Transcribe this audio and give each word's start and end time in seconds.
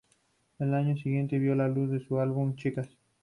Al 0.57 0.73
año 0.73 0.97
siguiente 0.97 1.37
vio 1.37 1.53
la 1.53 1.67
luz 1.67 2.01
su 2.07 2.19
álbum 2.19 2.55
"Chicas! 2.55 2.89